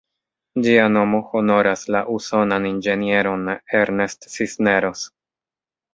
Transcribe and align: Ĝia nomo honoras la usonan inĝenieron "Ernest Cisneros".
Ĝia 0.67 0.85
nomo 0.93 1.19
honoras 1.33 1.83
la 1.95 2.01
usonan 2.15 2.67
inĝenieron 2.71 3.45
"Ernest 3.83 4.29
Cisneros". 4.37 5.05